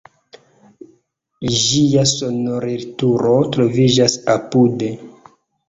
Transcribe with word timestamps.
Ĝia 1.57 2.07
sonorilturo 2.13 3.37
troviĝas 3.53 4.19
apude. 4.39 4.93